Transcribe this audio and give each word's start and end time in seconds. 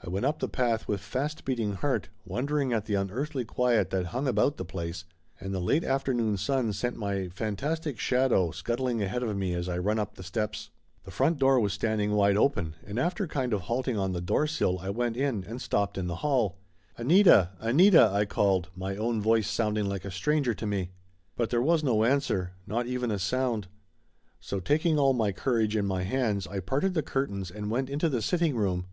I 0.00 0.08
went 0.08 0.24
up 0.24 0.38
the 0.38 0.48
path 0.48 0.86
with 0.86 1.00
fast 1.00 1.44
beating 1.44 1.72
heart, 1.72 2.08
wonder 2.24 2.56
ing 2.60 2.72
at 2.72 2.84
the 2.84 2.94
unearthly 2.94 3.44
quiet 3.44 3.90
that 3.90 4.06
hung 4.14 4.28
about 4.28 4.58
the 4.58 4.64
place, 4.64 5.04
and 5.40 5.52
the 5.52 5.58
late 5.58 5.82
afternoon 5.82 6.36
sun 6.36 6.72
sent 6.72 6.96
my 6.96 7.30
fantastic 7.30 7.98
shadow 7.98 8.52
scuttling 8.52 9.02
ahead 9.02 9.24
of 9.24 9.36
me 9.36 9.54
as 9.54 9.68
I 9.68 9.78
run 9.78 9.98
up 9.98 10.14
the 10.14 10.22
steps. 10.22 10.70
The 11.02 11.10
front 11.10 11.42
Laughter 11.42 11.56
Limited 11.60 11.80
299 11.80 12.14
door 12.14 12.14
was 12.14 12.14
standing 12.14 12.16
wide 12.16 12.36
open, 12.80 12.88
and 12.88 12.98
after 13.04 13.26
kind 13.26 13.52
of 13.52 13.62
halt 13.62 13.88
ing 13.88 13.98
on 13.98 14.12
the 14.12 14.20
door 14.20 14.46
sill 14.46 14.78
I 14.78 14.90
went 14.90 15.16
in 15.16 15.42
and 15.42 15.60
stopped 15.60 15.98
in 15.98 16.06
the 16.06 16.22
hall. 16.22 16.58
"Anita! 16.96 17.50
Anita!" 17.58 18.08
I 18.12 18.24
called, 18.24 18.68
my 18.76 18.94
own 18.96 19.20
voice 19.20 19.50
sounding 19.50 19.86
like 19.88 20.04
a 20.04 20.12
stranger 20.12 20.54
to 20.54 20.66
me. 20.68 20.92
But 21.34 21.50
there 21.50 21.60
was 21.60 21.82
no 21.82 22.04
answer. 22.04 22.52
Not 22.68 22.86
even 22.86 23.10
a 23.10 23.18
sound. 23.18 23.66
So 24.38 24.60
taking 24.60 24.96
all 24.96 25.12
my 25.12 25.32
courage 25.32 25.74
in 25.74 25.86
my 25.86 26.04
hands 26.04 26.46
I 26.46 26.60
parted 26.60 26.94
the 26.94 27.02
curtains 27.02 27.50
and 27.50 27.68
went 27.68 27.90
into 27.90 28.08
the 28.08 28.22
sitting 28.22 28.54
room. 28.54 28.86